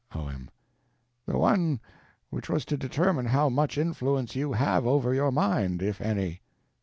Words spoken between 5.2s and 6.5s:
mind—if any.